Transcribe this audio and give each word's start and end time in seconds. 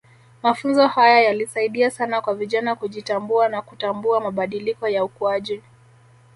Mafunzo 0.43 0.87
haya 0.87 1.21
yalisaidia 1.21 1.89
sana 1.89 2.21
kwa 2.21 2.35
vijana 2.35 2.75
kujitambua 2.75 3.49
na 3.49 3.61
kutambua 3.61 4.19
mabadiliko 4.19 4.87
ya 4.89 5.03
ukuaji 5.05 5.61